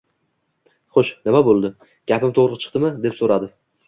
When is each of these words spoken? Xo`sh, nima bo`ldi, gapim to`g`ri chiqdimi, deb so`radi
Xo`sh, 0.95 1.11
nima 1.29 1.41
bo`ldi, 1.47 1.69
gapim 2.13 2.31
to`g`ri 2.39 2.57
chiqdimi, 2.65 2.91
deb 3.05 3.15
so`radi 3.21 3.51